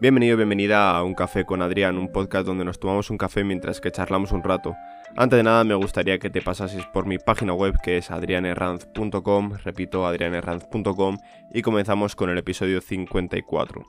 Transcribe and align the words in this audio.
Bienvenido, 0.00 0.38
bienvenida 0.38 0.96
a 0.96 1.04
Un 1.04 1.12
Café 1.12 1.44
con 1.44 1.60
Adrián, 1.60 1.98
un 1.98 2.10
podcast 2.10 2.46
donde 2.46 2.64
nos 2.64 2.80
tomamos 2.80 3.10
un 3.10 3.18
café 3.18 3.44
mientras 3.44 3.82
que 3.82 3.90
charlamos 3.90 4.32
un 4.32 4.42
rato. 4.42 4.74
Antes 5.14 5.36
de 5.36 5.42
nada 5.42 5.62
me 5.62 5.74
gustaría 5.74 6.18
que 6.18 6.30
te 6.30 6.40
pasases 6.40 6.86
por 6.86 7.04
mi 7.04 7.18
página 7.18 7.52
web 7.52 7.74
que 7.82 7.98
es 7.98 8.10
adrianerranz.com, 8.10 9.52
repito, 9.62 10.06
adrianerranz.com, 10.06 11.18
y 11.52 11.60
comenzamos 11.60 12.16
con 12.16 12.30
el 12.30 12.38
episodio 12.38 12.80
54. 12.80 13.82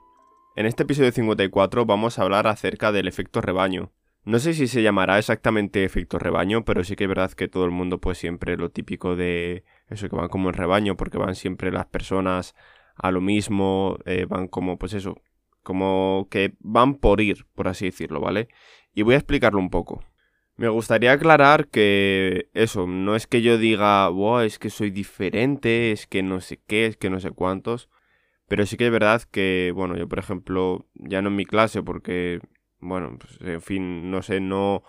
En 0.57 0.65
este 0.65 0.83
episodio 0.83 1.13
54 1.13 1.85
vamos 1.85 2.19
a 2.19 2.23
hablar 2.23 2.45
acerca 2.47 2.91
del 2.91 3.07
efecto 3.07 3.39
rebaño. 3.39 3.93
No 4.25 4.39
sé 4.39 4.53
si 4.53 4.67
se 4.67 4.83
llamará 4.83 5.17
exactamente 5.17 5.85
efecto 5.85 6.19
rebaño, 6.19 6.65
pero 6.65 6.83
sí 6.83 6.97
que 6.97 7.05
es 7.05 7.09
verdad 7.09 7.31
que 7.31 7.47
todo 7.47 7.63
el 7.63 7.71
mundo 7.71 8.01
pues 8.01 8.17
siempre 8.17 8.57
lo 8.57 8.69
típico 8.69 9.15
de 9.15 9.63
eso 9.87 10.09
que 10.09 10.17
van 10.17 10.27
como 10.27 10.49
en 10.49 10.55
rebaño, 10.55 10.97
porque 10.97 11.17
van 11.17 11.35
siempre 11.35 11.71
las 11.71 11.85
personas 11.85 12.53
a 12.95 13.11
lo 13.11 13.21
mismo, 13.21 13.97
eh, 14.03 14.25
van 14.27 14.49
como 14.49 14.77
pues 14.77 14.91
eso, 14.91 15.15
como 15.63 16.27
que 16.29 16.53
van 16.59 16.95
por 16.95 17.21
ir, 17.21 17.45
por 17.55 17.67
así 17.67 17.85
decirlo, 17.85 18.19
¿vale? 18.19 18.47
Y 18.93 19.03
voy 19.03 19.15
a 19.15 19.17
explicarlo 19.17 19.59
un 19.59 19.69
poco. 19.69 20.03
Me 20.57 20.69
gustaría 20.69 21.13
aclarar 21.13 21.67
que 21.69 22.49
eso, 22.53 22.85
no 22.85 23.15
es 23.15 23.25
que 23.25 23.41
yo 23.41 23.57
diga, 23.57 24.09
wow, 24.09 24.41
es 24.41 24.59
que 24.59 24.69
soy 24.69 24.91
diferente, 24.91 25.91
es 25.91 26.07
que 26.07 26.23
no 26.23 26.41
sé 26.41 26.61
qué, 26.67 26.85
es 26.85 26.97
que 26.97 27.09
no 27.09 27.19
sé 27.19 27.31
cuántos, 27.31 27.89
pero 28.47 28.65
sí 28.65 28.77
que 28.77 28.85
es 28.87 28.91
verdad 28.91 29.23
que, 29.31 29.71
bueno, 29.73 29.97
yo 29.97 30.07
por 30.07 30.19
ejemplo, 30.19 30.85
ya 30.93 31.21
no 31.21 31.29
en 31.29 31.37
mi 31.37 31.45
clase 31.45 31.81
porque, 31.83 32.41
bueno, 32.79 33.17
pues 33.17 33.39
en 33.41 33.61
fin, 33.61 34.11
no 34.11 34.21
sé, 34.21 34.39
no, 34.39 34.83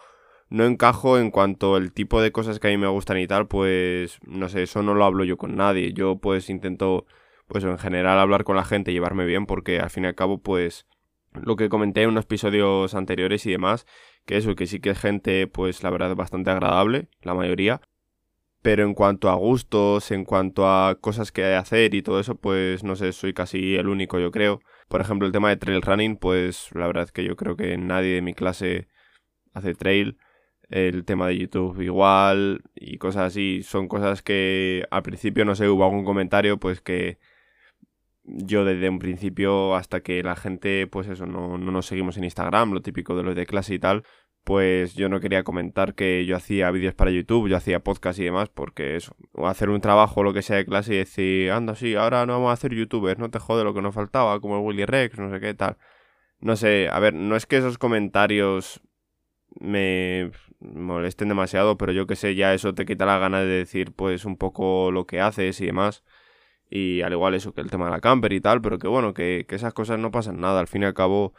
no 0.50 0.64
encajo 0.64 1.16
en 1.18 1.30
cuanto 1.30 1.76
al 1.76 1.92
tipo 1.92 2.20
de 2.20 2.32
cosas 2.32 2.58
que 2.58 2.68
a 2.68 2.70
mí 2.70 2.76
me 2.76 2.88
gustan 2.88 3.18
y 3.18 3.26
tal, 3.26 3.46
pues, 3.46 4.18
no 4.26 4.48
sé, 4.48 4.64
eso 4.64 4.82
no 4.82 4.94
lo 4.94 5.04
hablo 5.04 5.24
yo 5.24 5.38
con 5.38 5.56
nadie, 5.56 5.92
yo 5.92 6.16
pues 6.16 6.50
intento 6.50 7.06
pues 7.52 7.64
en 7.64 7.76
general 7.76 8.18
hablar 8.18 8.44
con 8.44 8.56
la 8.56 8.64
gente 8.64 8.94
llevarme 8.94 9.26
bien, 9.26 9.44
porque 9.44 9.78
al 9.78 9.90
fin 9.90 10.04
y 10.04 10.06
al 10.06 10.14
cabo, 10.14 10.38
pues 10.38 10.86
lo 11.34 11.54
que 11.54 11.68
comenté 11.68 12.02
en 12.02 12.08
unos 12.08 12.24
episodios 12.24 12.94
anteriores 12.94 13.44
y 13.44 13.50
demás, 13.50 13.86
que 14.24 14.38
eso, 14.38 14.54
que 14.54 14.66
sí 14.66 14.80
que 14.80 14.88
es 14.88 14.98
gente, 14.98 15.46
pues 15.48 15.82
la 15.82 15.90
verdad, 15.90 16.16
bastante 16.16 16.50
agradable, 16.50 17.10
la 17.20 17.34
mayoría. 17.34 17.82
Pero 18.62 18.84
en 18.84 18.94
cuanto 18.94 19.28
a 19.28 19.34
gustos, 19.34 20.12
en 20.12 20.24
cuanto 20.24 20.66
a 20.66 20.98
cosas 20.98 21.30
que 21.30 21.44
hacer 21.44 21.94
y 21.94 22.00
todo 22.00 22.20
eso, 22.20 22.36
pues 22.36 22.84
no 22.84 22.96
sé, 22.96 23.12
soy 23.12 23.34
casi 23.34 23.76
el 23.76 23.88
único, 23.88 24.18
yo 24.18 24.30
creo. 24.30 24.60
Por 24.88 25.02
ejemplo, 25.02 25.26
el 25.26 25.32
tema 25.32 25.50
de 25.50 25.58
trail 25.58 25.82
running, 25.82 26.16
pues 26.16 26.70
la 26.72 26.86
verdad 26.86 27.04
es 27.04 27.12
que 27.12 27.22
yo 27.22 27.36
creo 27.36 27.54
que 27.54 27.76
nadie 27.76 28.14
de 28.14 28.22
mi 28.22 28.32
clase 28.32 28.88
hace 29.52 29.74
trail. 29.74 30.16
El 30.70 31.04
tema 31.04 31.26
de 31.28 31.36
YouTube 31.36 31.82
igual 31.82 32.62
y 32.74 32.96
cosas 32.96 33.24
así, 33.24 33.62
son 33.62 33.88
cosas 33.88 34.22
que 34.22 34.86
al 34.90 35.02
principio, 35.02 35.44
no 35.44 35.54
sé, 35.54 35.68
hubo 35.68 35.84
algún 35.84 36.06
comentario, 36.06 36.56
pues 36.58 36.80
que 36.80 37.18
yo 38.24 38.64
desde 38.64 38.88
un 38.88 38.98
principio 38.98 39.74
hasta 39.74 40.00
que 40.00 40.22
la 40.22 40.36
gente, 40.36 40.86
pues 40.86 41.08
eso, 41.08 41.26
no, 41.26 41.58
no 41.58 41.72
nos 41.72 41.86
seguimos 41.86 42.16
en 42.16 42.24
Instagram, 42.24 42.72
lo 42.72 42.82
típico 42.82 43.16
de 43.16 43.22
los 43.22 43.34
de 43.34 43.46
clase 43.46 43.74
y 43.74 43.78
tal, 43.78 44.04
pues 44.44 44.94
yo 44.94 45.08
no 45.08 45.20
quería 45.20 45.44
comentar 45.44 45.94
que 45.94 46.24
yo 46.26 46.36
hacía 46.36 46.70
vídeos 46.70 46.94
para 46.94 47.10
YouTube, 47.10 47.48
yo 47.48 47.56
hacía 47.56 47.80
podcast 47.80 48.18
y 48.18 48.24
demás, 48.24 48.48
porque 48.48 48.96
eso, 48.96 49.14
o 49.32 49.46
hacer 49.46 49.70
un 49.70 49.80
trabajo 49.80 50.20
o 50.20 50.24
lo 50.24 50.32
que 50.32 50.42
sea 50.42 50.56
de 50.56 50.64
clase 50.66 50.94
y 50.94 50.98
decir, 50.98 51.50
anda, 51.52 51.74
sí, 51.74 51.94
ahora 51.94 52.26
no 52.26 52.34
vamos 52.34 52.50
a 52.50 52.54
hacer 52.54 52.74
youtubers, 52.74 53.18
no 53.18 53.30
te 53.30 53.38
jode 53.38 53.64
lo 53.64 53.74
que 53.74 53.82
nos 53.82 53.94
faltaba, 53.94 54.40
como 54.40 54.58
el 54.58 54.64
Willy 54.64 54.84
Rex, 54.84 55.18
no 55.18 55.30
sé 55.30 55.40
qué 55.40 55.54
tal. 55.54 55.76
No 56.40 56.56
sé, 56.56 56.88
a 56.90 56.98
ver, 56.98 57.14
no 57.14 57.36
es 57.36 57.46
que 57.46 57.58
esos 57.58 57.78
comentarios 57.78 58.80
me 59.60 60.32
molesten 60.60 61.28
demasiado, 61.28 61.76
pero 61.78 61.92
yo 61.92 62.06
que 62.06 62.16
sé, 62.16 62.34
ya 62.34 62.54
eso 62.54 62.74
te 62.74 62.84
quita 62.84 63.06
la 63.06 63.18
gana 63.18 63.40
de 63.40 63.46
decir, 63.46 63.92
pues, 63.94 64.24
un 64.24 64.36
poco 64.36 64.90
lo 64.90 65.06
que 65.06 65.20
haces 65.20 65.60
y 65.60 65.66
demás. 65.66 66.02
Y 66.74 67.02
al 67.02 67.12
igual 67.12 67.34
eso 67.34 67.52
que 67.52 67.60
el 67.60 67.70
tema 67.70 67.84
de 67.84 67.90
la 67.90 68.00
camper 68.00 68.32
y 68.32 68.40
tal, 68.40 68.62
pero 68.62 68.78
que 68.78 68.88
bueno, 68.88 69.12
que, 69.12 69.44
esas 69.50 69.74
cosas 69.74 69.98
no 69.98 70.10
pasan 70.10 70.40
nada. 70.40 70.58
Al 70.58 70.68
fin 70.68 70.82
y 70.82 70.86
al 70.86 70.94
cabo, 70.94 71.34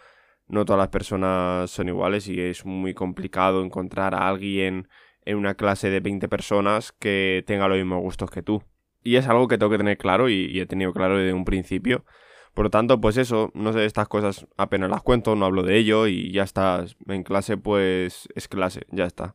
no 0.47 0.63
todas 0.63 0.77
las 0.77 0.89
personas 0.89 1.71
son 1.71 1.88
iguales 1.88 2.27
y 2.27 2.39
es 2.39 2.67
muy 2.67 2.94
complicado 2.94 3.63
encontrar 3.63 4.13
a 4.13 4.27
alguien 4.27 4.89
en 5.25 5.38
una 5.38 5.55
clase 5.55 5.89
de 5.89 6.01
20 6.01 6.27
personas 6.27 6.91
que 6.91 7.43
tenga 7.47 7.67
los 7.67 7.77
mismos 7.77 8.01
gustos 8.01 8.29
que 8.29 8.43
tú. 8.43 8.61
Y 9.01 9.16
es 9.16 9.27
algo 9.27 9.47
que 9.47 9.57
tengo 9.57 9.72
que 9.72 9.79
tener 9.79 9.97
claro 9.97 10.29
y, 10.29 10.59
he 10.59 10.67
tenido 10.67 10.93
claro 10.93 11.17
desde 11.17 11.33
un 11.33 11.45
principio. 11.45 12.05
Por 12.53 12.66
lo 12.66 12.69
tanto, 12.69 13.01
pues 13.01 13.17
eso, 13.17 13.49
no 13.55 13.73
sé, 13.73 13.85
estas 13.85 14.07
cosas 14.07 14.45
apenas 14.55 14.91
las 14.91 15.01
cuento, 15.01 15.35
no 15.35 15.45
hablo 15.45 15.63
de 15.63 15.77
ello 15.77 16.05
y 16.05 16.31
ya 16.31 16.43
está. 16.43 16.85
En 17.07 17.23
clase, 17.23 17.57
pues 17.57 18.29
es 18.35 18.47
clase, 18.47 18.85
ya 18.91 19.05
está. 19.05 19.33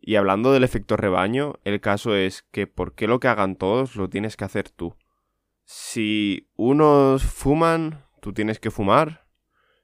Y 0.00 0.14
hablando 0.14 0.52
del 0.52 0.62
efecto 0.62 0.96
rebaño, 0.96 1.54
el 1.64 1.80
caso 1.80 2.14
es 2.14 2.42
que 2.52 2.68
por 2.68 2.94
qué 2.94 3.08
lo 3.08 3.18
que 3.18 3.26
hagan 3.26 3.56
todos 3.56 3.96
lo 3.96 4.08
tienes 4.08 4.36
que 4.36 4.44
hacer 4.44 4.70
tú 4.70 4.94
si 5.64 6.50
unos 6.56 7.22
fuman, 7.22 8.04
tú 8.20 8.32
tienes 8.32 8.58
que 8.58 8.70
fumar. 8.70 9.26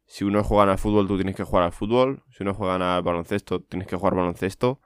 Si 0.06 0.24
unos 0.24 0.46
juegan 0.46 0.70
al 0.70 0.78
fútbol, 0.78 1.06
tú 1.06 1.16
tienes 1.16 1.36
que 1.36 1.44
jugar 1.44 1.64
al 1.64 1.72
fútbol. 1.72 2.22
Si 2.30 2.42
unos 2.42 2.56
juegan 2.56 2.82
al 2.82 3.02
baloncesto, 3.02 3.60
tienes 3.62 3.86
que 3.88 3.96
jugar 3.96 4.14
baloncesto. 4.14 4.80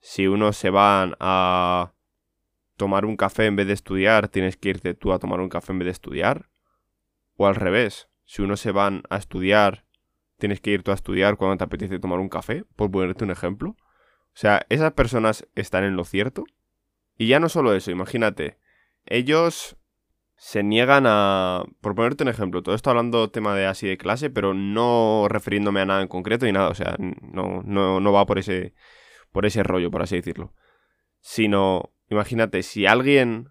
Si 0.00 0.26
unos 0.26 0.56
se 0.56 0.70
van 0.70 1.14
a 1.20 1.92
tomar 2.76 3.04
un 3.04 3.16
café 3.16 3.44
en 3.46 3.56
vez 3.56 3.66
de 3.66 3.74
estudiar, 3.74 4.28
tienes 4.28 4.56
que 4.56 4.70
irte 4.70 4.94
tú 4.94 5.12
a 5.12 5.18
tomar 5.18 5.40
un 5.40 5.50
café 5.50 5.72
en 5.72 5.80
vez 5.80 5.86
de 5.86 5.92
estudiar. 5.92 6.48
O 7.36 7.46
al 7.46 7.54
revés, 7.54 8.08
si 8.24 8.40
unos 8.40 8.60
se 8.60 8.72
van 8.72 9.02
a 9.10 9.18
estudiar, 9.18 9.84
tienes 10.38 10.60
que 10.60 10.70
ir 10.70 10.82
tú 10.82 10.90
a 10.90 10.94
estudiar 10.94 11.36
cuando 11.36 11.58
te 11.58 11.64
apetece 11.64 11.98
tomar 11.98 12.18
un 12.18 12.28
café, 12.28 12.64
por 12.76 12.90
ponerte 12.90 13.24
un 13.24 13.30
ejemplo. 13.30 13.70
O 13.70 14.36
sea, 14.40 14.64
esas 14.70 14.92
personas 14.92 15.46
están 15.54 15.84
en 15.84 15.96
lo 15.96 16.04
cierto. 16.04 16.44
Y 17.18 17.26
ya 17.26 17.40
no 17.40 17.50
solo 17.50 17.74
eso, 17.74 17.90
imagínate, 17.90 18.58
ellos 19.04 19.76
se 20.40 20.62
niegan 20.62 21.04
a... 21.06 21.64
Por 21.82 21.94
ponerte 21.94 22.24
un 22.24 22.30
ejemplo, 22.30 22.62
todo 22.62 22.74
esto 22.74 22.88
hablando 22.88 23.30
tema 23.30 23.54
de 23.54 23.66
así 23.66 23.86
de 23.86 23.98
clase, 23.98 24.30
pero 24.30 24.54
no 24.54 25.26
refiriéndome 25.28 25.82
a 25.82 25.84
nada 25.84 26.00
en 26.00 26.08
concreto 26.08 26.46
y 26.46 26.52
nada, 26.52 26.70
o 26.70 26.74
sea, 26.74 26.96
no, 26.98 27.62
no, 27.62 28.00
no 28.00 28.12
va 28.12 28.24
por 28.24 28.38
ese, 28.38 28.72
por 29.32 29.44
ese 29.44 29.62
rollo, 29.62 29.90
por 29.90 30.00
así 30.00 30.16
decirlo. 30.16 30.54
Sino, 31.20 31.92
imagínate, 32.08 32.62
si 32.62 32.86
alguien 32.86 33.50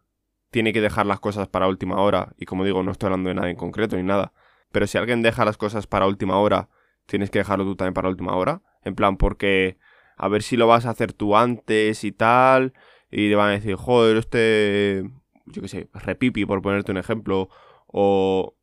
tiene 0.49 0.73
que 0.73 0.81
dejar 0.81 1.05
las 1.05 1.19
cosas 1.19 1.47
para 1.47 1.67
última 1.67 2.01
hora, 2.01 2.33
y 2.39 2.45
como 2.45 2.65
digo, 2.65 2.81
no 2.81 2.91
estoy 2.91 3.05
hablando 3.05 3.29
de 3.29 3.35
nada 3.35 3.51
en 3.51 3.55
concreto 3.55 3.95
ni 3.95 4.01
nada, 4.01 4.33
pero 4.71 4.87
si 4.87 4.97
alguien 4.97 5.21
deja 5.21 5.45
las 5.45 5.57
cosas 5.57 5.85
para 5.85 6.07
última 6.07 6.39
hora, 6.39 6.69
tienes 7.05 7.29
que 7.29 7.37
dejarlo 7.37 7.65
tú 7.65 7.75
también 7.75 7.93
para 7.93 8.09
última 8.09 8.35
hora, 8.35 8.63
en 8.83 8.95
plan, 8.95 9.17
porque 9.17 9.77
a 10.17 10.27
ver 10.27 10.41
si 10.41 10.57
lo 10.57 10.65
vas 10.65 10.87
a 10.87 10.89
hacer 10.89 11.13
tú 11.13 11.37
antes 11.37 12.03
y 12.03 12.11
tal, 12.11 12.73
y 13.11 13.29
te 13.29 13.35
van 13.35 13.49
a 13.49 13.53
decir, 13.53 13.75
joder, 13.75 14.17
este 14.17 15.03
yo 15.49 15.61
qué 15.61 15.67
sé, 15.67 15.89
repipi, 15.93 16.45
por 16.45 16.61
ponerte 16.61 16.91
un 16.91 16.97
ejemplo, 16.97 17.49
o 17.87 18.55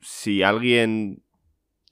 si 0.00 0.42
alguien, 0.42 1.22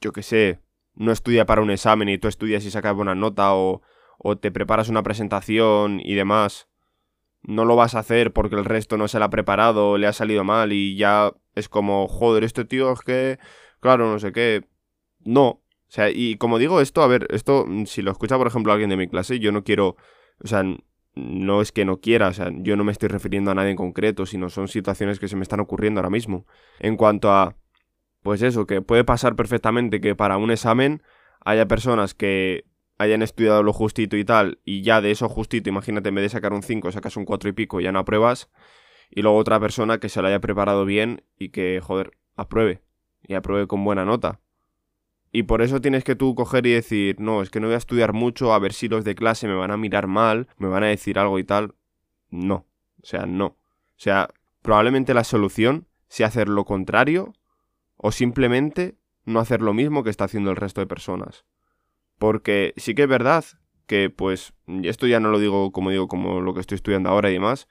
yo 0.00 0.12
qué 0.12 0.22
sé, 0.22 0.60
no 0.94 1.12
estudia 1.12 1.47
para 1.47 1.62
un 1.62 1.70
examen 1.70 2.09
y 2.09 2.19
tú 2.19 2.28
estudias 2.28 2.64
y 2.64 2.70
sacas 2.70 2.94
buena 2.94 3.14
nota, 3.14 3.54
o, 3.54 3.82
o 4.19 4.38
te 4.38 4.50
preparas 4.50 4.88
una 4.88 5.03
presentación 5.03 6.00
y 6.03 6.14
demás, 6.14 6.69
no 7.42 7.64
lo 7.64 7.76
vas 7.76 7.94
a 7.94 8.00
hacer 8.00 8.32
porque 8.32 8.56
el 8.56 8.64
resto 8.64 8.97
no 8.97 9.09
se 9.09 9.19
la 9.19 9.26
ha 9.26 9.31
preparado, 9.31 9.97
le 9.97 10.06
ha 10.06 10.12
salido 10.12 10.44
mal 10.44 10.72
y 10.72 10.97
ya 10.97 11.32
es 11.54 11.69
como, 11.69 12.09
joder, 12.09 12.44
este 12.44 12.65
tío 12.65 12.92
es 12.92 13.00
que, 13.00 13.38
claro, 13.80 14.10
no 14.10 14.19
sé 14.19 14.32
qué. 14.32 14.66
No. 15.20 15.47
O 15.47 15.91
sea, 15.91 16.10
y 16.10 16.36
como 16.36 16.59
digo 16.59 16.80
esto, 16.80 17.03
a 17.03 17.06
ver, 17.06 17.26
esto, 17.30 17.66
si 17.86 18.03
lo 18.03 18.10
escucha 18.10 18.36
por 18.36 18.47
ejemplo 18.47 18.72
alguien 18.72 18.91
de 18.91 18.97
mi 18.97 19.09
clase, 19.09 19.38
yo 19.38 19.53
no 19.53 19.65
quiero, 19.65 19.97
o 20.42 20.47
sea, 20.47 20.62
no 21.15 21.61
es 21.61 21.73
que 21.73 21.85
no 21.85 22.01
quiera, 22.01 22.29
o 22.29 22.33
sea, 22.33 22.51
yo 22.53 22.77
no 22.77 22.85
me 22.85 22.93
estoy 22.93 23.09
refiriendo 23.09 23.51
a 23.51 23.55
nadie 23.55 23.71
en 23.71 23.77
concreto, 23.77 24.27
sino 24.27 24.49
son 24.49 24.69
situaciones 24.69 25.19
que 25.19 25.29
se 25.29 25.37
me 25.37 25.43
están 25.43 25.61
ocurriendo 25.61 26.01
ahora 26.01 26.11
mismo. 26.11 26.47
En 26.79 26.97
cuanto 26.97 27.33
a, 27.33 27.57
pues 28.23 28.43
eso, 28.43 28.67
que 28.67 28.83
puede 28.83 29.05
pasar 29.05 29.37
perfectamente 29.37 30.01
que 30.01 30.15
para 30.15 30.37
un 30.37 30.51
examen 30.51 31.03
haya 31.45 31.67
personas 31.67 32.15
que 32.15 32.65
hayan 32.99 33.23
estudiado 33.23 33.63
lo 33.63 33.73
justito 33.73 34.17
y 34.17 34.25
tal, 34.25 34.59
y 34.65 34.83
ya 34.83 35.01
de 35.01 35.11
eso 35.11 35.29
justito, 35.29 35.69
imagínate, 35.69 36.09
en 36.09 36.17
vez 36.17 36.23
de 36.23 36.29
sacar 36.31 36.53
un 36.53 36.63
5, 36.63 36.91
sacas 36.93 37.17
un 37.17 37.25
4 37.25 37.49
y 37.49 37.53
pico 37.53 37.81
ya 37.81 37.93
no 37.93 38.01
apruebas, 38.01 38.51
y 39.11 39.22
luego 39.22 39.39
otra 39.39 39.61
persona 39.61 39.99
que 39.99 40.09
se 40.09 40.21
lo 40.21 40.28
haya 40.28 40.41
preparado 40.41 40.84
bien 40.84 41.22
y 41.39 41.51
que, 41.51 41.81
joder, 41.81 42.13
apruebe, 42.37 42.83
y 43.22 43.34
apruebe 43.34 43.66
con 43.66 43.84
buena 43.84 44.04
nota. 44.04 44.41
Y 45.30 45.42
por 45.42 45.63
eso 45.63 45.80
tienes 45.80 46.04
que 46.04 46.16
tú 46.16 46.34
coger 46.34 46.66
y 46.66 46.72
decir, 46.72 47.21
no, 47.21 47.42
es 47.42 47.51
que 47.51 47.60
no 47.60 47.66
voy 47.66 47.75
a 47.75 47.78
estudiar 47.78 48.13
mucho, 48.13 48.54
a 48.54 48.59
ver 48.59 48.72
si 48.72 48.89
los 48.89 49.04
de 49.04 49.15
clase 49.15 49.47
me 49.47 49.54
van 49.54 49.71
a 49.71 49.77
mirar 49.77 50.07
mal, 50.07 50.48
me 50.57 50.69
van 50.69 50.84
a 50.84 50.89
decir 50.89 51.19
algo 51.19 51.39
y 51.39 51.45
tal. 51.45 51.75
No, 52.30 52.66
o 53.03 53.07
sea, 53.07 53.27
no. 53.27 53.47
O 53.47 53.57
sea, 54.01 54.30
probablemente 54.63 55.15
la 55.15 55.25
solución 55.25 55.86
sea 56.09 56.28
hacer 56.28 56.48
lo 56.48 56.65
contrario 56.65 57.34
o 57.97 58.13
simplemente 58.13 58.97
no 59.25 59.41
hacer 59.41 59.60
lo 59.60 59.75
mismo 59.75 60.03
que 60.03 60.10
está 60.10 60.25
haciendo 60.25 60.51
el 60.51 60.57
resto 60.57 60.80
de 60.80 60.86
personas. 60.86 61.45
Porque 62.19 62.72
sí 62.77 62.95
que 62.95 63.03
es 63.03 63.09
verdad 63.09 63.45
que, 63.86 64.10
pues, 64.10 64.54
esto 64.83 65.07
ya 65.07 65.21
no 65.21 65.30
lo 65.30 65.39
digo 65.39 65.72
como 65.72 65.91
digo, 65.91 66.09
como 66.09 66.41
lo 66.41 66.54
que 66.54 66.60
estoy 66.60 66.77
estudiando 66.77 67.10
ahora 67.10 67.30
y 67.30 67.34
demás, 67.34 67.69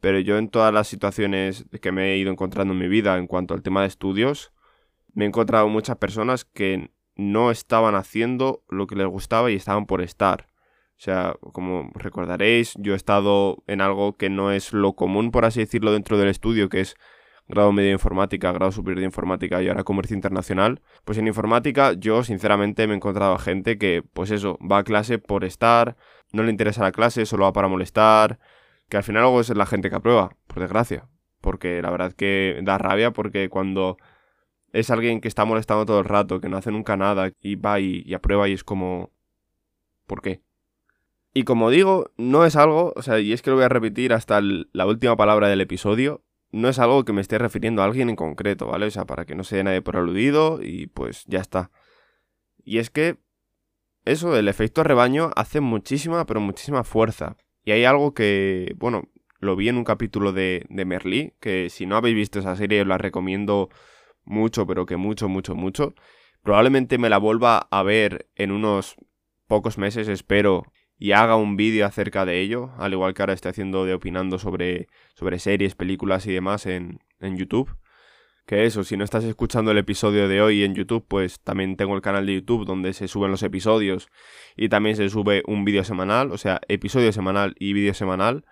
pero 0.00 0.20
yo 0.20 0.38
en 0.38 0.48
todas 0.48 0.72
las 0.72 0.88
situaciones 0.88 1.64
que 1.80 1.92
me 1.92 2.12
he 2.12 2.18
ido 2.18 2.30
encontrando 2.30 2.74
en 2.74 2.80
mi 2.80 2.88
vida 2.88 3.16
en 3.18 3.26
cuanto 3.26 3.54
al 3.54 3.62
tema 3.62 3.82
de 3.82 3.88
estudios, 3.88 4.52
me 5.14 5.24
he 5.24 5.28
encontrado 5.28 5.68
muchas 5.68 5.96
personas 5.96 6.44
que 6.44 6.90
no 7.18 7.50
estaban 7.50 7.96
haciendo 7.96 8.62
lo 8.68 8.86
que 8.86 8.96
les 8.96 9.06
gustaba 9.06 9.50
y 9.50 9.56
estaban 9.56 9.84
por 9.84 10.00
estar. 10.00 10.46
O 10.98 11.00
sea, 11.00 11.36
como 11.52 11.90
recordaréis, 11.94 12.74
yo 12.78 12.94
he 12.94 12.96
estado 12.96 13.62
en 13.66 13.80
algo 13.80 14.16
que 14.16 14.30
no 14.30 14.50
es 14.50 14.72
lo 14.72 14.94
común, 14.94 15.30
por 15.30 15.44
así 15.44 15.60
decirlo, 15.60 15.92
dentro 15.92 16.16
del 16.16 16.28
estudio, 16.28 16.68
que 16.68 16.80
es 16.80 16.96
grado 17.48 17.72
medio 17.72 17.88
de 17.88 17.94
informática, 17.94 18.52
grado 18.52 18.72
superior 18.72 19.00
de 19.00 19.06
informática 19.06 19.62
y 19.62 19.68
ahora 19.68 19.84
comercio 19.84 20.14
internacional, 20.14 20.80
pues 21.04 21.18
en 21.18 21.26
informática 21.26 21.92
yo 21.94 22.22
sinceramente 22.22 22.86
me 22.86 22.94
he 22.94 22.96
encontrado 22.96 23.34
a 23.34 23.38
gente 23.38 23.78
que, 23.78 24.02
pues 24.12 24.30
eso, 24.30 24.58
va 24.60 24.78
a 24.78 24.84
clase 24.84 25.18
por 25.18 25.44
estar, 25.44 25.96
no 26.32 26.42
le 26.42 26.50
interesa 26.50 26.82
la 26.82 26.92
clase, 26.92 27.26
solo 27.26 27.44
va 27.44 27.52
para 27.52 27.68
molestar, 27.68 28.38
que 28.88 28.96
al 28.96 29.02
final 29.02 29.22
luego 29.22 29.40
es 29.40 29.48
la 29.50 29.66
gente 29.66 29.90
que 29.90 29.96
aprueba, 29.96 30.36
por 30.46 30.60
desgracia, 30.60 31.08
porque 31.40 31.80
la 31.82 31.90
verdad 31.90 32.12
que 32.12 32.60
da 32.62 32.78
rabia 32.78 33.12
porque 33.12 33.48
cuando 33.48 33.96
es 34.72 34.90
alguien 34.90 35.20
que 35.20 35.28
está 35.28 35.44
molestando 35.44 35.86
todo 35.86 36.00
el 36.00 36.04
rato, 36.04 36.40
que 36.40 36.48
no 36.48 36.56
hace 36.56 36.70
nunca 36.70 36.96
nada 36.96 37.32
y 37.40 37.56
va 37.56 37.80
y, 37.80 38.12
aprueba 38.14 38.48
y 38.48 38.52
es 38.52 38.64
como... 38.64 39.10
¿Por 40.06 40.22
qué? 40.22 40.42
Y 41.34 41.44
como 41.44 41.70
digo, 41.70 42.10
no 42.16 42.44
es 42.44 42.56
algo, 42.56 42.92
o 42.96 43.02
sea, 43.02 43.20
y 43.20 43.32
es 43.32 43.42
que 43.42 43.50
lo 43.50 43.56
voy 43.56 43.64
a 43.64 43.68
repetir 43.68 44.12
hasta 44.12 44.40
la 44.40 44.86
última 44.86 45.16
palabra 45.16 45.48
del 45.48 45.60
episodio, 45.60 46.24
no 46.50 46.68
es 46.68 46.78
algo 46.78 47.04
que 47.04 47.12
me 47.12 47.20
esté 47.20 47.38
refiriendo 47.38 47.82
a 47.82 47.84
alguien 47.84 48.08
en 48.08 48.16
concreto, 48.16 48.66
¿vale? 48.66 48.86
O 48.86 48.90
sea, 48.90 49.04
para 49.04 49.26
que 49.26 49.34
no 49.34 49.44
se 49.44 49.56
dé 49.56 49.64
nadie 49.64 49.82
por 49.82 49.96
aludido 49.96 50.60
y 50.62 50.86
pues 50.86 51.24
ya 51.26 51.40
está. 51.40 51.70
Y 52.64 52.78
es 52.78 52.88
que 52.90 53.18
eso, 54.04 54.36
el 54.36 54.48
efecto 54.48 54.82
rebaño 54.82 55.30
hace 55.36 55.60
muchísima, 55.60 56.24
pero 56.24 56.40
muchísima 56.40 56.84
fuerza. 56.84 57.36
Y 57.64 57.72
hay 57.72 57.84
algo 57.84 58.14
que, 58.14 58.74
bueno, 58.76 59.02
lo 59.40 59.54
vi 59.54 59.68
en 59.68 59.76
un 59.76 59.84
capítulo 59.84 60.32
de, 60.32 60.64
de 60.70 61.32
que 61.40 61.68
si 61.68 61.84
no 61.84 61.96
habéis 61.96 62.16
visto 62.16 62.38
esa 62.38 62.56
serie 62.56 62.80
os 62.80 62.86
la 62.86 62.98
recomiendo 62.98 63.68
mucho, 64.28 64.66
pero 64.66 64.86
que 64.86 64.96
mucho, 64.96 65.28
mucho, 65.28 65.54
mucho. 65.54 65.94
Probablemente 66.42 66.98
me 66.98 67.08
la 67.08 67.18
vuelva 67.18 67.66
a 67.70 67.82
ver 67.82 68.28
en 68.36 68.52
unos 68.52 68.96
pocos 69.46 69.78
meses, 69.78 70.08
espero, 70.08 70.64
y 70.98 71.12
haga 71.12 71.36
un 71.36 71.56
vídeo 71.56 71.86
acerca 71.86 72.24
de 72.24 72.40
ello, 72.40 72.70
al 72.78 72.92
igual 72.92 73.14
que 73.14 73.22
ahora 73.22 73.32
estoy 73.32 73.50
haciendo 73.50 73.84
de 73.84 73.94
opinando 73.94 74.38
sobre, 74.38 74.88
sobre 75.14 75.38
series, 75.38 75.74
películas 75.74 76.26
y 76.26 76.32
demás 76.32 76.66
en, 76.66 77.00
en 77.20 77.36
YouTube. 77.36 77.76
Que 78.46 78.64
eso, 78.64 78.82
si 78.82 78.96
no 78.96 79.04
estás 79.04 79.24
escuchando 79.24 79.70
el 79.70 79.78
episodio 79.78 80.26
de 80.26 80.40
hoy 80.40 80.64
en 80.64 80.74
YouTube, 80.74 81.04
pues 81.06 81.38
también 81.40 81.76
tengo 81.76 81.94
el 81.94 82.00
canal 82.00 82.24
de 82.24 82.36
YouTube 82.36 82.64
donde 82.64 82.94
se 82.94 83.06
suben 83.06 83.30
los 83.30 83.42
episodios 83.42 84.08
y 84.56 84.70
también 84.70 84.96
se 84.96 85.10
sube 85.10 85.42
un 85.46 85.66
vídeo 85.66 85.84
semanal, 85.84 86.32
o 86.32 86.38
sea, 86.38 86.60
episodio 86.68 87.12
semanal 87.12 87.54
y 87.58 87.74
vídeo 87.74 87.92
semanal. 87.92 88.46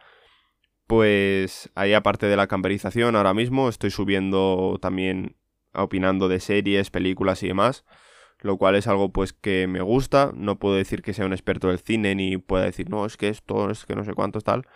Pues 0.86 1.70
ahí 1.74 1.94
aparte 1.94 2.26
de 2.26 2.36
la 2.36 2.46
camperización 2.46 3.16
ahora 3.16 3.34
mismo 3.34 3.68
estoy 3.68 3.90
subiendo 3.90 4.78
también 4.80 5.36
opinando 5.76 6.28
de 6.28 6.40
series, 6.40 6.90
películas 6.90 7.42
y 7.42 7.48
demás 7.48 7.84
lo 8.40 8.56
cual 8.58 8.76
es 8.76 8.86
algo 8.86 9.12
pues 9.12 9.32
que 9.32 9.66
me 9.66 9.80
gusta, 9.82 10.32
no 10.34 10.58
puedo 10.58 10.76
decir 10.76 11.02
que 11.02 11.14
sea 11.14 11.26
un 11.26 11.32
experto 11.32 11.68
del 11.68 11.78
cine 11.78 12.14
ni 12.14 12.38
pueda 12.38 12.64
decir, 12.64 12.90
no, 12.90 13.06
es 13.06 13.16
que 13.16 13.28
esto, 13.28 13.70
es 13.70 13.84
que 13.86 13.94
no 13.94 14.04
sé 14.04 14.14
cuánto 14.14 14.40
tal, 14.40 14.66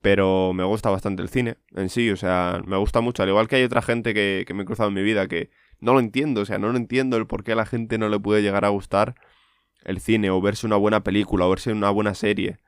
pero 0.00 0.52
me 0.52 0.64
gusta 0.64 0.90
bastante 0.90 1.22
el 1.22 1.28
cine 1.28 1.56
en 1.74 1.88
sí, 1.88 2.10
o 2.10 2.16
sea, 2.16 2.62
me 2.66 2.76
gusta 2.76 3.00
mucho, 3.00 3.22
al 3.22 3.28
igual 3.28 3.48
que 3.48 3.56
hay 3.56 3.64
otra 3.64 3.82
gente 3.82 4.14
que, 4.14 4.44
que 4.46 4.54
me 4.54 4.62
he 4.62 4.66
cruzado 4.66 4.88
en 4.88 4.94
mi 4.94 5.02
vida 5.02 5.26
que 5.26 5.50
no 5.80 5.94
lo 5.94 6.00
entiendo, 6.00 6.42
o 6.42 6.44
sea, 6.44 6.58
no 6.58 6.68
lo 6.70 6.76
entiendo 6.76 7.16
el 7.16 7.26
por 7.26 7.44
qué 7.44 7.52
a 7.52 7.56
la 7.56 7.66
gente 7.66 7.98
no 7.98 8.08
le 8.08 8.20
puede 8.20 8.42
llegar 8.42 8.64
a 8.64 8.68
gustar 8.68 9.14
el 9.84 10.00
cine 10.00 10.30
o 10.30 10.40
verse 10.40 10.66
una 10.66 10.76
buena 10.76 11.02
película 11.02 11.46
o 11.46 11.50
verse 11.50 11.72
una 11.72 11.90
buena 11.90 12.14
serie. 12.14 12.58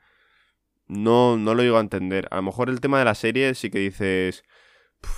No, 0.86 1.36
no 1.36 1.54
lo 1.54 1.62
llego 1.62 1.76
a 1.76 1.80
entender. 1.80 2.26
A 2.30 2.36
lo 2.36 2.42
mejor 2.42 2.68
el 2.68 2.80
tema 2.80 2.98
de 2.98 3.04
la 3.04 3.14
serie 3.14 3.54
sí 3.54 3.70
que 3.70 3.78
dices, 3.78 4.44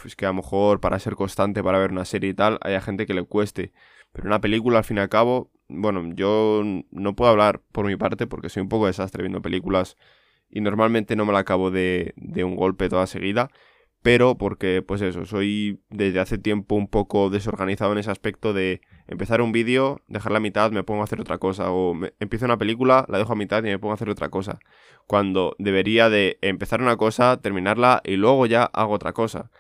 es 0.05 0.17
que 0.17 0.27
a 0.27 0.29
lo 0.29 0.35
mejor 0.35 0.81
para 0.81 0.99
ser 0.99 1.15
constante 1.15 1.63
para 1.63 1.79
ver 1.79 1.93
una 1.93 2.05
serie 2.05 2.31
y 2.31 2.35
tal, 2.35 2.59
hay 2.63 2.81
gente 2.81 3.07
que 3.07 3.15
le 3.15 3.25
cueste. 3.25 3.73
Pero 4.13 4.27
una 4.27 4.41
película, 4.41 4.79
al 4.79 4.85
fin 4.85 4.99
y 4.99 5.01
al 5.01 5.09
cabo, 5.09 5.51
bueno, 5.69 6.03
yo 6.15 6.63
no 6.91 7.17
puedo 7.17 7.31
hablar 7.31 7.63
por 7.73 7.87
mi 7.87 7.97
parte 7.97 8.27
porque 8.27 8.49
soy 8.49 8.63
un 8.63 8.69
poco 8.69 8.87
desastre 8.87 9.23
viendo 9.23 9.43
películas 9.43 9.97
y 10.51 10.61
normalmente 10.61 11.17
no 11.17 11.25
me 11.25 11.33
la 11.33 11.41
acabo 11.41 11.71
de, 11.71 12.13
de 12.17 12.45
un 12.45 12.57
golpe 12.57 12.89
toda 12.89 13.07
seguida. 13.07 13.51
Pero 14.03 14.37
porque, 14.37 14.83
pues 14.83 15.01
eso, 15.01 15.25
soy 15.25 15.81
desde 15.89 16.19
hace 16.19 16.37
tiempo 16.37 16.75
un 16.75 16.89
poco 16.89 17.31
desorganizado 17.31 17.93
en 17.93 17.99
ese 17.99 18.11
aspecto 18.11 18.53
de 18.53 18.81
empezar 19.07 19.41
un 19.41 19.53
vídeo, 19.53 20.01
dejar 20.09 20.33
la 20.33 20.41
mitad, 20.41 20.73
me 20.73 20.83
pongo 20.83 21.03
a 21.03 21.05
hacer 21.05 21.21
otra 21.21 21.39
cosa. 21.39 21.71
O 21.71 21.97
empiezo 22.19 22.45
una 22.45 22.59
película, 22.59 23.07
la 23.09 23.19
dejo 23.19 23.33
a 23.33 23.37
mitad 23.37 23.61
y 23.63 23.69
me 23.69 23.79
pongo 23.79 23.93
a 23.93 23.95
hacer 23.95 24.11
otra 24.11 24.29
cosa. 24.29 24.59
Cuando 25.07 25.55
debería 25.59 26.11
de 26.11 26.39
empezar 26.43 26.83
una 26.83 26.97
cosa, 26.97 27.41
terminarla 27.41 28.01
y 28.05 28.17
luego 28.17 28.47
ya 28.47 28.65
hago 28.65 28.93
otra 28.95 29.13
cosa. 29.13 29.53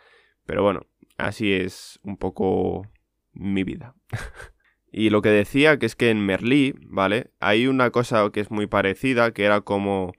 Pero 0.46 0.62
bueno, 0.62 0.86
así 1.18 1.52
es 1.52 2.00
un 2.02 2.16
poco 2.16 2.86
mi 3.32 3.64
vida. 3.64 3.94
y 4.92 5.10
lo 5.10 5.22
que 5.22 5.30
decía 5.30 5.78
que 5.78 5.86
es 5.86 5.96
que 5.96 6.10
en 6.10 6.24
Merlí, 6.24 6.74
¿vale? 6.82 7.32
Hay 7.40 7.66
una 7.66 7.90
cosa 7.90 8.30
que 8.32 8.40
es 8.40 8.50
muy 8.50 8.66
parecida, 8.66 9.32
que 9.32 9.44
era 9.44 9.60
como, 9.62 10.12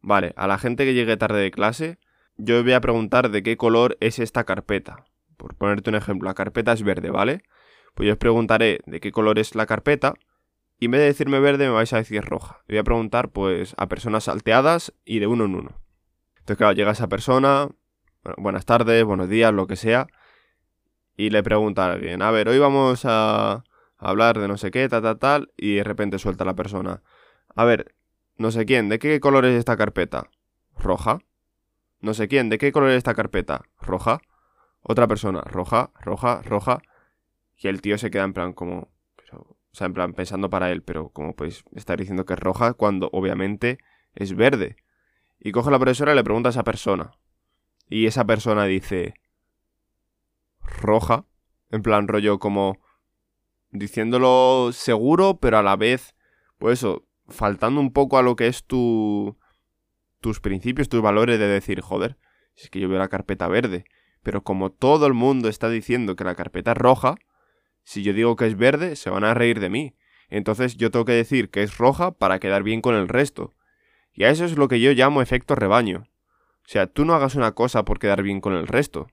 vale, 0.00 0.32
a 0.36 0.46
la 0.46 0.58
gente 0.58 0.84
que 0.84 0.94
llegue 0.94 1.16
tarde 1.16 1.40
de 1.40 1.50
clase, 1.50 1.98
yo 2.36 2.62
voy 2.62 2.72
a 2.72 2.80
preguntar 2.80 3.30
de 3.30 3.42
qué 3.42 3.56
color 3.56 3.96
es 4.00 4.18
esta 4.18 4.44
carpeta. 4.44 5.04
Por 5.36 5.54
ponerte 5.56 5.90
un 5.90 5.96
ejemplo, 5.96 6.28
la 6.28 6.34
carpeta 6.34 6.72
es 6.72 6.82
verde, 6.82 7.10
¿vale? 7.10 7.42
Pues 7.94 8.06
yo 8.06 8.14
os 8.14 8.18
preguntaré 8.18 8.80
de 8.86 9.00
qué 9.00 9.12
color 9.12 9.38
es 9.38 9.54
la 9.54 9.66
carpeta 9.66 10.14
y 10.80 10.86
en 10.86 10.90
vez 10.92 11.00
de 11.00 11.06
decirme 11.06 11.38
verde 11.38 11.66
me 11.66 11.74
vais 11.74 11.92
a 11.92 11.98
decir 11.98 12.24
roja. 12.24 12.62
Voy 12.68 12.78
a 12.78 12.84
preguntar 12.84 13.30
pues 13.30 13.74
a 13.76 13.88
personas 13.88 14.24
salteadas 14.24 14.92
y 15.04 15.20
de 15.20 15.26
uno 15.26 15.44
en 15.44 15.54
uno. 15.54 15.80
Entonces 16.38 16.56
claro, 16.56 16.72
llega 16.72 16.90
esa 16.90 17.08
persona, 17.08 17.68
buenas 18.36 18.64
tardes, 18.64 19.04
buenos 19.04 19.28
días, 19.28 19.52
lo 19.52 19.66
que 19.66 19.76
sea, 19.76 20.06
y 21.16 21.30
le 21.30 21.42
pregunta 21.42 21.86
a 21.86 21.92
alguien, 21.92 22.22
a 22.22 22.30
ver, 22.30 22.48
hoy 22.48 22.58
vamos 22.58 23.02
a 23.04 23.64
hablar 23.98 24.38
de 24.38 24.48
no 24.48 24.56
sé 24.56 24.70
qué, 24.70 24.88
tal, 24.88 25.02
tal, 25.02 25.18
tal, 25.18 25.52
y 25.56 25.76
de 25.76 25.84
repente 25.84 26.18
suelta 26.18 26.44
la 26.44 26.54
persona. 26.54 27.02
A 27.54 27.64
ver, 27.64 27.94
no 28.36 28.50
sé 28.50 28.66
quién, 28.66 28.88
¿de 28.88 28.98
qué 28.98 29.20
color 29.20 29.44
es 29.44 29.54
esta 29.54 29.76
carpeta? 29.76 30.28
Roja. 30.76 31.20
No 32.00 32.14
sé 32.14 32.28
quién, 32.28 32.50
¿de 32.50 32.58
qué 32.58 32.72
color 32.72 32.90
es 32.90 32.96
esta 32.96 33.14
carpeta? 33.14 33.62
Roja. 33.80 34.20
Otra 34.82 35.06
persona, 35.06 35.40
roja, 35.42 35.92
roja, 36.00 36.42
roja. 36.42 36.82
Y 37.56 37.68
el 37.68 37.80
tío 37.80 37.96
se 37.96 38.10
queda 38.10 38.24
en 38.24 38.34
plan 38.34 38.52
como... 38.52 38.90
o 39.32 39.56
sea, 39.72 39.86
en 39.86 39.94
plan 39.94 40.12
pensando 40.12 40.50
para 40.50 40.70
él, 40.70 40.82
pero 40.82 41.10
como 41.10 41.34
podéis 41.34 41.64
estar 41.74 41.98
diciendo 41.98 42.26
que 42.26 42.34
es 42.34 42.38
roja 42.38 42.74
cuando 42.74 43.08
obviamente 43.12 43.78
es 44.14 44.34
verde. 44.34 44.76
Y 45.38 45.52
coge 45.52 45.68
a 45.68 45.72
la 45.72 45.78
profesora 45.78 46.12
y 46.12 46.16
le 46.16 46.24
pregunta 46.24 46.48
a 46.48 46.50
esa 46.50 46.64
persona. 46.64 47.12
Y 47.88 48.06
esa 48.06 48.24
persona 48.24 48.64
dice, 48.64 49.14
roja, 50.60 51.24
en 51.70 51.82
plan 51.82 52.08
rollo 52.08 52.38
como 52.38 52.78
diciéndolo 53.70 54.70
seguro, 54.72 55.38
pero 55.38 55.58
a 55.58 55.62
la 55.62 55.76
vez, 55.76 56.14
pues 56.58 56.78
eso, 56.78 57.04
faltando 57.28 57.80
un 57.80 57.92
poco 57.92 58.18
a 58.18 58.22
lo 58.22 58.36
que 58.36 58.46
es 58.46 58.64
tu 58.64 59.36
tus 60.20 60.40
principios, 60.40 60.88
tus 60.88 61.02
valores 61.02 61.38
de 61.38 61.46
decir, 61.46 61.82
joder, 61.82 62.16
es 62.56 62.70
que 62.70 62.80
yo 62.80 62.88
veo 62.88 62.98
la 62.98 63.08
carpeta 63.08 63.46
verde, 63.46 63.84
pero 64.22 64.42
como 64.42 64.72
todo 64.72 65.06
el 65.06 65.12
mundo 65.12 65.50
está 65.50 65.68
diciendo 65.68 66.16
que 66.16 66.24
la 66.24 66.34
carpeta 66.34 66.72
es 66.72 66.78
roja, 66.78 67.16
si 67.82 68.02
yo 68.02 68.14
digo 68.14 68.34
que 68.34 68.46
es 68.46 68.56
verde, 68.56 68.96
se 68.96 69.10
van 69.10 69.24
a 69.24 69.34
reír 69.34 69.60
de 69.60 69.68
mí. 69.68 69.96
Entonces 70.30 70.78
yo 70.78 70.90
tengo 70.90 71.04
que 71.04 71.12
decir 71.12 71.50
que 71.50 71.62
es 71.62 71.76
roja 71.76 72.12
para 72.12 72.38
quedar 72.38 72.62
bien 72.62 72.80
con 72.80 72.94
el 72.94 73.08
resto. 73.08 73.52
Y 74.14 74.24
a 74.24 74.30
eso 74.30 74.46
es 74.46 74.56
lo 74.56 74.68
que 74.68 74.80
yo 74.80 74.92
llamo 74.92 75.20
efecto 75.20 75.54
rebaño. 75.54 76.08
O 76.64 76.68
sea, 76.68 76.86
tú 76.86 77.04
no 77.04 77.14
hagas 77.14 77.34
una 77.34 77.52
cosa 77.52 77.84
por 77.84 77.98
quedar 77.98 78.22
bien 78.22 78.40
con 78.40 78.54
el 78.54 78.66
resto 78.66 79.08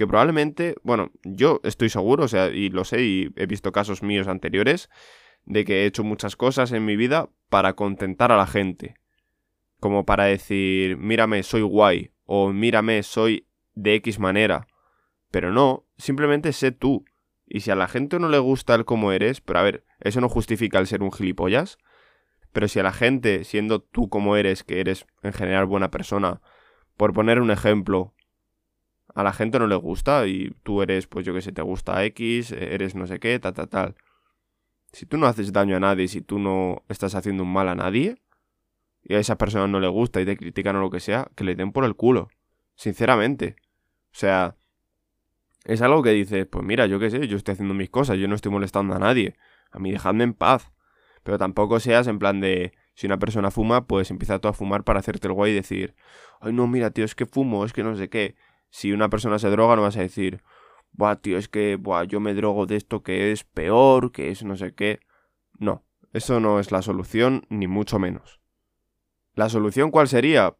que 0.00 0.06
probablemente, 0.06 0.76
bueno, 0.82 1.10
yo 1.24 1.60
estoy 1.62 1.90
seguro, 1.90 2.24
o 2.24 2.28
sea, 2.28 2.48
y 2.48 2.70
lo 2.70 2.84
sé, 2.84 3.02
y 3.02 3.34
he 3.36 3.44
visto 3.44 3.70
casos 3.70 4.02
míos 4.02 4.28
anteriores, 4.28 4.88
de 5.44 5.66
que 5.66 5.82
he 5.82 5.84
hecho 5.84 6.04
muchas 6.04 6.36
cosas 6.36 6.72
en 6.72 6.86
mi 6.86 6.96
vida 6.96 7.28
para 7.50 7.74
contentar 7.74 8.32
a 8.32 8.38
la 8.38 8.46
gente. 8.46 8.94
Como 9.78 10.06
para 10.06 10.24
decir, 10.24 10.96
mírame, 10.96 11.42
soy 11.42 11.60
guay, 11.60 12.12
o 12.24 12.50
mírame, 12.50 13.02
soy 13.02 13.46
de 13.74 13.96
X 13.96 14.18
manera. 14.18 14.66
Pero 15.30 15.52
no, 15.52 15.84
simplemente 15.98 16.54
sé 16.54 16.72
tú. 16.72 17.04
Y 17.46 17.60
si 17.60 17.70
a 17.70 17.76
la 17.76 17.86
gente 17.86 18.18
no 18.18 18.30
le 18.30 18.38
gusta 18.38 18.74
el 18.74 18.86
cómo 18.86 19.12
eres, 19.12 19.42
pero 19.42 19.58
a 19.58 19.64
ver, 19.64 19.84
eso 20.00 20.22
no 20.22 20.30
justifica 20.30 20.78
el 20.78 20.86
ser 20.86 21.02
un 21.02 21.12
gilipollas. 21.12 21.76
Pero 22.52 22.68
si 22.68 22.80
a 22.80 22.84
la 22.84 22.92
gente, 22.92 23.44
siendo 23.44 23.82
tú 23.82 24.08
como 24.08 24.36
eres, 24.36 24.64
que 24.64 24.80
eres 24.80 25.04
en 25.22 25.34
general 25.34 25.66
buena 25.66 25.90
persona, 25.90 26.40
por 27.00 27.14
poner 27.14 27.40
un 27.40 27.50
ejemplo, 27.50 28.12
a 29.14 29.22
la 29.22 29.32
gente 29.32 29.58
no 29.58 29.66
le 29.66 29.74
gusta 29.74 30.26
y 30.26 30.50
tú 30.62 30.82
eres, 30.82 31.06
pues 31.06 31.24
yo 31.24 31.32
que 31.32 31.40
sé, 31.40 31.50
te 31.50 31.62
gusta 31.62 32.04
X, 32.04 32.52
eres 32.52 32.94
no 32.94 33.06
sé 33.06 33.18
qué, 33.18 33.38
tal, 33.38 33.54
tal, 33.54 33.70
tal. 33.70 33.94
Si 34.92 35.06
tú 35.06 35.16
no 35.16 35.26
haces 35.26 35.50
daño 35.50 35.78
a 35.78 35.80
nadie, 35.80 36.08
si 36.08 36.20
tú 36.20 36.38
no 36.38 36.82
estás 36.90 37.14
haciendo 37.14 37.44
un 37.44 37.50
mal 37.54 37.70
a 37.70 37.74
nadie, 37.74 38.20
y 39.02 39.14
a 39.14 39.18
esa 39.18 39.38
persona 39.38 39.66
no 39.66 39.80
le 39.80 39.88
gusta 39.88 40.20
y 40.20 40.26
te 40.26 40.36
critican 40.36 40.76
o 40.76 40.80
lo 40.80 40.90
que 40.90 41.00
sea, 41.00 41.30
que 41.36 41.44
le 41.44 41.54
den 41.54 41.72
por 41.72 41.86
el 41.86 41.96
culo. 41.96 42.28
Sinceramente. 42.74 43.56
O 44.12 44.18
sea, 44.18 44.56
es 45.64 45.80
algo 45.80 46.02
que 46.02 46.10
dices, 46.10 46.44
pues 46.48 46.66
mira, 46.66 46.84
yo 46.84 46.98
qué 46.98 47.08
sé, 47.08 47.26
yo 47.28 47.38
estoy 47.38 47.52
haciendo 47.52 47.72
mis 47.72 47.88
cosas, 47.88 48.18
yo 48.18 48.28
no 48.28 48.34
estoy 48.34 48.52
molestando 48.52 48.94
a 48.94 48.98
nadie. 48.98 49.36
A 49.70 49.78
mí 49.78 49.90
dejadme 49.90 50.24
en 50.24 50.34
paz. 50.34 50.70
Pero 51.22 51.38
tampoco 51.38 51.80
seas 51.80 52.08
en 52.08 52.18
plan 52.18 52.40
de, 52.40 52.74
si 52.94 53.06
una 53.06 53.18
persona 53.18 53.50
fuma, 53.50 53.86
pues 53.86 54.10
empieza 54.10 54.38
tú 54.38 54.48
a 54.48 54.52
fumar 54.52 54.84
para 54.84 55.00
hacerte 55.00 55.28
el 55.28 55.34
guay 55.34 55.52
y 55.52 55.54
decir, 55.54 55.94
ay 56.40 56.52
no, 56.52 56.66
mira, 56.66 56.90
tío, 56.90 57.04
es 57.04 57.14
que 57.14 57.26
fumo, 57.26 57.64
es 57.64 57.72
que 57.72 57.82
no 57.82 57.96
sé 57.96 58.08
qué. 58.08 58.36
Si 58.70 58.92
una 58.92 59.08
persona 59.08 59.38
se 59.38 59.50
droga, 59.50 59.76
no 59.76 59.82
vas 59.82 59.96
a 59.96 60.00
decir, 60.00 60.42
buah, 60.92 61.16
tío, 61.16 61.38
es 61.38 61.48
que, 61.48 61.76
buah, 61.76 62.04
yo 62.04 62.20
me 62.20 62.34
drogo 62.34 62.66
de 62.66 62.76
esto 62.76 63.02
que 63.02 63.32
es 63.32 63.44
peor, 63.44 64.12
que 64.12 64.30
es 64.30 64.44
no 64.44 64.56
sé 64.56 64.74
qué. 64.74 65.00
No, 65.58 65.84
eso 66.12 66.40
no 66.40 66.60
es 66.60 66.72
la 66.72 66.82
solución, 66.82 67.46
ni 67.48 67.66
mucho 67.66 67.98
menos. 67.98 68.40
¿La 69.34 69.48
solución 69.48 69.90
cuál 69.90 70.08
sería? 70.08 70.54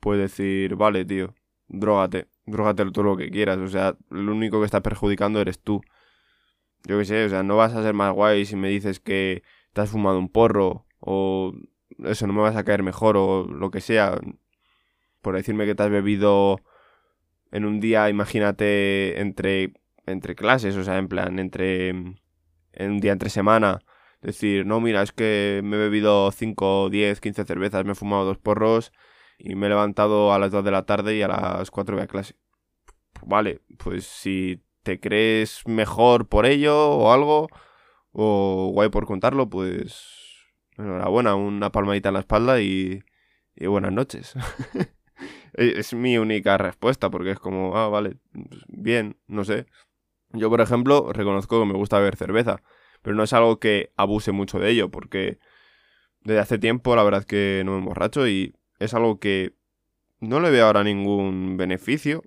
puede 0.00 0.22
decir, 0.22 0.76
vale, 0.76 1.04
tío, 1.04 1.34
Drógate, 1.68 2.28
drógate 2.44 2.88
todo 2.92 3.04
lo 3.04 3.16
que 3.16 3.28
quieras, 3.28 3.58
o 3.58 3.66
sea, 3.66 3.96
lo 4.08 4.32
único 4.32 4.60
que 4.60 4.66
estás 4.66 4.82
perjudicando 4.82 5.40
eres 5.40 5.58
tú. 5.58 5.80
Yo 6.84 6.98
qué 6.98 7.04
sé, 7.04 7.24
o 7.24 7.28
sea, 7.28 7.42
no 7.42 7.56
vas 7.56 7.74
a 7.74 7.82
ser 7.82 7.94
más 7.94 8.12
guay 8.12 8.46
si 8.46 8.54
me 8.54 8.68
dices 8.68 9.00
que 9.00 9.42
te 9.72 9.80
has 9.80 9.90
fumado 9.90 10.18
un 10.18 10.28
porro 10.28 10.85
o 11.06 11.54
eso, 12.04 12.26
no 12.26 12.32
me 12.32 12.42
vas 12.42 12.56
a 12.56 12.64
caer 12.64 12.82
mejor 12.82 13.16
o 13.16 13.44
lo 13.44 13.70
que 13.70 13.80
sea. 13.80 14.18
Por 15.22 15.36
decirme 15.36 15.66
que 15.66 15.74
te 15.74 15.82
has 15.84 15.90
bebido 15.90 16.60
en 17.52 17.64
un 17.64 17.80
día, 17.80 18.10
imagínate, 18.10 19.20
entre, 19.20 19.72
entre 20.04 20.34
clases, 20.34 20.76
o 20.76 20.84
sea, 20.84 20.98
en 20.98 21.08
plan, 21.08 21.38
entre... 21.38 21.90
En 21.90 22.90
un 22.90 23.00
día 23.00 23.12
entre 23.12 23.30
semana. 23.30 23.78
Decir, 24.20 24.66
no, 24.66 24.80
mira, 24.80 25.02
es 25.02 25.12
que 25.12 25.62
me 25.64 25.76
he 25.76 25.78
bebido 25.78 26.30
5, 26.30 26.90
10, 26.90 27.20
15 27.20 27.44
cervezas, 27.44 27.84
me 27.84 27.92
he 27.92 27.94
fumado 27.94 28.24
dos 28.24 28.38
porros 28.38 28.92
y 29.38 29.54
me 29.54 29.66
he 29.66 29.68
levantado 29.70 30.32
a 30.32 30.38
las 30.38 30.50
2 30.50 30.64
de 30.64 30.70
la 30.70 30.84
tarde 30.84 31.16
y 31.16 31.22
a 31.22 31.28
las 31.28 31.70
4 31.70 31.96
voy 31.96 32.04
a 32.04 32.08
clase. 32.08 32.34
Vale, 33.24 33.60
pues 33.78 34.06
si 34.06 34.62
te 34.82 35.00
crees 35.00 35.62
mejor 35.66 36.28
por 36.28 36.44
ello 36.44 36.90
o 36.90 37.12
algo, 37.12 37.48
o 38.12 38.70
guay 38.72 38.88
por 38.90 39.06
contarlo, 39.06 39.48
pues 39.48 40.25
enhorabuena, 40.78 41.34
una 41.34 41.70
palmadita 41.70 42.08
en 42.08 42.14
la 42.14 42.20
espalda 42.20 42.60
y, 42.60 43.02
y 43.54 43.66
buenas 43.66 43.92
noches. 43.92 44.34
es 45.54 45.94
mi 45.94 46.18
única 46.18 46.58
respuesta, 46.58 47.10
porque 47.10 47.32
es 47.32 47.38
como, 47.38 47.76
ah, 47.76 47.88
vale, 47.88 48.16
pues 48.32 48.62
bien, 48.68 49.16
no 49.26 49.44
sé. 49.44 49.66
Yo, 50.32 50.50
por 50.50 50.60
ejemplo, 50.60 51.12
reconozco 51.12 51.60
que 51.60 51.66
me 51.66 51.74
gusta 51.74 51.98
beber 51.98 52.16
cerveza, 52.16 52.62
pero 53.02 53.16
no 53.16 53.22
es 53.22 53.32
algo 53.32 53.58
que 53.58 53.92
abuse 53.96 54.32
mucho 54.32 54.58
de 54.58 54.70
ello, 54.70 54.90
porque 54.90 55.38
desde 56.20 56.40
hace 56.40 56.58
tiempo 56.58 56.96
la 56.96 57.04
verdad 57.04 57.20
es 57.20 57.26
que 57.26 57.62
no 57.64 57.72
me 57.72 57.78
emborracho 57.78 58.26
y 58.28 58.54
es 58.78 58.94
algo 58.94 59.20
que 59.20 59.54
no 60.20 60.40
le 60.40 60.50
veo 60.50 60.66
ahora 60.66 60.84
ningún 60.84 61.56
beneficio. 61.56 62.22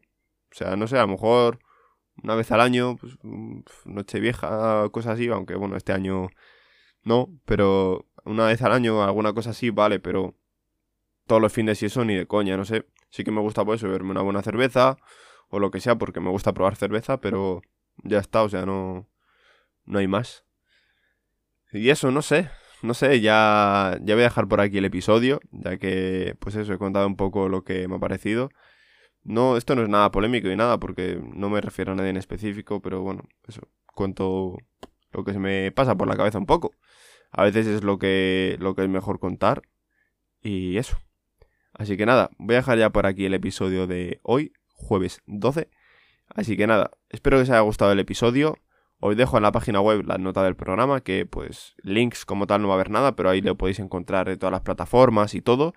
O 0.51 0.55
sea, 0.55 0.75
no 0.75 0.87
sé, 0.87 0.97
a 0.97 1.01
lo 1.01 1.09
mejor 1.09 1.59
una 2.23 2.35
vez 2.35 2.51
al 2.51 2.61
año, 2.61 2.97
pues, 2.97 3.17
noche 3.85 4.19
vieja, 4.19 4.89
cosas 4.91 5.13
así, 5.13 5.27
aunque 5.27 5.55
bueno, 5.55 5.75
este 5.75 5.93
año 5.93 6.29
no, 7.03 7.29
pero 7.45 8.05
una 8.25 8.45
vez 8.47 8.61
al 8.61 8.71
año, 8.71 9.03
alguna 9.03 9.33
cosa 9.33 9.51
así, 9.51 9.69
vale, 9.69 9.99
pero 9.99 10.35
todos 11.27 11.41
los 11.41 11.53
fines 11.53 11.81
y 11.83 11.87
eso 11.87 12.03
ni 12.05 12.15
de 12.15 12.25
coña, 12.25 12.57
no 12.57 12.65
sé. 12.65 12.85
Sí 13.09 13.23
que 13.23 13.31
me 13.31 13.41
gusta 13.41 13.65
pues 13.65 13.81
beberme 13.81 14.11
una 14.11 14.21
buena 14.21 14.41
cerveza 14.41 14.97
o 15.49 15.59
lo 15.59 15.71
que 15.71 15.79
sea, 15.79 15.95
porque 15.97 16.19
me 16.19 16.29
gusta 16.29 16.53
probar 16.53 16.75
cerveza, 16.75 17.21
pero 17.21 17.61
ya 18.03 18.19
está, 18.19 18.43
o 18.43 18.49
sea, 18.49 18.65
no, 18.65 19.09
no 19.85 19.99
hay 19.99 20.07
más. 20.07 20.45
Y 21.71 21.89
eso, 21.89 22.11
no 22.11 22.21
sé, 22.21 22.49
no 22.81 22.93
sé, 22.93 23.21
ya, 23.21 23.97
ya 24.01 24.15
voy 24.15 24.23
a 24.23 24.27
dejar 24.27 24.47
por 24.47 24.61
aquí 24.61 24.77
el 24.77 24.85
episodio, 24.85 25.39
ya 25.51 25.77
que, 25.77 26.35
pues 26.39 26.55
eso, 26.55 26.73
he 26.73 26.77
contado 26.77 27.07
un 27.07 27.15
poco 27.15 27.49
lo 27.49 27.63
que 27.63 27.87
me 27.87 27.95
ha 27.95 27.99
parecido. 27.99 28.49
No, 29.23 29.57
esto 29.57 29.75
no 29.75 29.83
es 29.83 29.89
nada 29.89 30.11
polémico 30.11 30.47
ni 30.47 30.55
nada, 30.55 30.79
porque 30.79 31.21
no 31.33 31.49
me 31.49 31.61
refiero 31.61 31.91
a 31.91 31.95
nadie 31.95 32.09
en 32.11 32.17
específico, 32.17 32.81
pero 32.81 33.01
bueno, 33.01 33.23
eso, 33.47 33.61
cuento 33.93 34.57
lo 35.11 35.23
que 35.23 35.33
se 35.33 35.39
me 35.39 35.71
pasa 35.71 35.95
por 35.95 36.07
la 36.07 36.15
cabeza 36.15 36.37
un 36.37 36.45
poco. 36.45 36.73
A 37.31 37.43
veces 37.43 37.67
es 37.67 37.83
lo 37.83 37.99
que, 37.99 38.57
lo 38.59 38.75
que 38.75 38.83
es 38.83 38.89
mejor 38.89 39.19
contar. 39.19 39.61
Y 40.41 40.77
eso. 40.77 40.97
Así 41.73 41.97
que 41.97 42.05
nada, 42.05 42.29
voy 42.37 42.55
a 42.55 42.59
dejar 42.59 42.77
ya 42.77 42.89
por 42.89 43.05
aquí 43.05 43.25
el 43.25 43.33
episodio 43.33 43.87
de 43.87 44.19
hoy, 44.23 44.53
jueves 44.67 45.21
12. 45.27 45.69
Así 46.29 46.57
que 46.57 46.67
nada, 46.67 46.91
espero 47.09 47.37
que 47.37 47.43
os 47.43 47.49
haya 47.49 47.61
gustado 47.61 47.91
el 47.91 47.99
episodio. 47.99 48.57
Os 48.99 49.15
dejo 49.15 49.37
en 49.37 49.43
la 49.43 49.51
página 49.51 49.79
web 49.79 50.03
la 50.05 50.17
nota 50.17 50.43
del 50.43 50.55
programa, 50.55 51.01
que 51.01 51.25
pues 51.25 51.75
links 51.83 52.25
como 52.25 52.47
tal 52.47 52.61
no 52.61 52.67
va 52.67 52.73
a 52.73 52.75
haber 52.75 52.89
nada, 52.89 53.15
pero 53.15 53.29
ahí 53.29 53.41
lo 53.41 53.57
podéis 53.57 53.79
encontrar 53.79 54.27
en 54.27 54.37
todas 54.37 54.51
las 54.51 54.61
plataformas 54.61 55.35
y 55.35 55.41
todo. 55.41 55.73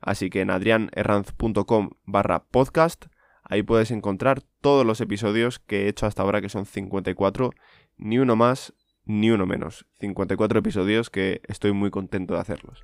Así 0.00 0.28
que 0.28 0.42
en 0.42 0.50
adrianerranz.com 0.50 1.90
barra 2.04 2.44
podcast, 2.44 3.06
ahí 3.42 3.62
puedes 3.62 3.90
encontrar 3.90 4.42
todos 4.60 4.84
los 4.84 5.00
episodios 5.00 5.58
que 5.58 5.84
he 5.84 5.88
hecho 5.88 6.06
hasta 6.06 6.22
ahora, 6.22 6.42
que 6.42 6.50
son 6.50 6.66
54, 6.66 7.52
ni 7.96 8.18
uno 8.18 8.36
más 8.36 8.74
ni 9.06 9.30
uno 9.30 9.46
menos. 9.46 9.86
54 10.00 10.58
episodios 10.58 11.10
que 11.10 11.40
estoy 11.48 11.72
muy 11.72 11.90
contento 11.90 12.34
de 12.34 12.40
hacerlos. 12.40 12.82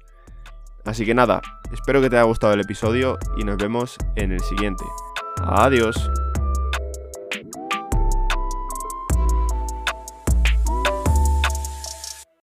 Así 0.85 1.05
que 1.05 1.15
nada, 1.15 1.41
espero 1.73 2.01
que 2.01 2.11
te 2.11 2.17
haya 2.17 2.25
gustado 2.25 2.55
el 2.55 2.61
episodio 2.61 3.19
y 3.39 3.45
nos 3.45 3.57
vemos 3.57 3.97
en 4.17 4.33
el 4.33 4.41
siguiente. 4.41 4.85
Adiós. 5.41 6.11